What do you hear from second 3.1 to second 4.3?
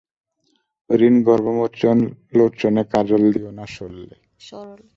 দিয়ো না সরলে!